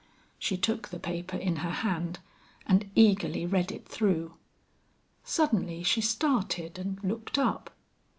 She 0.39 0.57
took 0.57 0.87
the 0.87 0.97
paper 0.97 1.37
in 1.37 1.57
her 1.57 1.69
hand, 1.69 2.17
and 2.65 2.89
eagerly 2.95 3.45
read 3.45 3.71
it 3.71 3.87
through. 3.87 4.33
Suddenly 5.23 5.83
she 5.83 6.01
started 6.01 6.79
and 6.79 6.97
looked 7.03 7.37
up. 7.37 7.69